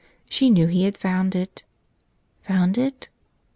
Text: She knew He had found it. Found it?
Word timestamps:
She 0.27 0.49
knew 0.49 0.65
He 0.65 0.85
had 0.85 0.97
found 0.97 1.35
it. 1.35 1.61
Found 2.47 2.75
it? 2.75 3.07